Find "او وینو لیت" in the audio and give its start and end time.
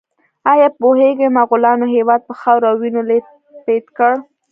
2.71-3.25